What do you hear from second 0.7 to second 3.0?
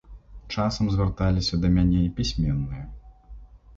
звярталіся да мяне і пісьменныя.